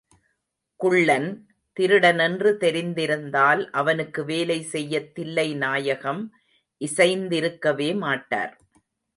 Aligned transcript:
குள்ளன் 0.79 1.27
திருடனென்று 1.77 2.51
தெரிந்திருந்தால் 2.57 3.69
அவனுக்கு 3.71 4.25
வேலை 4.25 4.61
செய்யத் 4.63 5.11
தில்லைநாயகம் 5.19 6.23
இசைந்திருக்கவே 6.81 7.97
மாட்டார். 7.97 8.53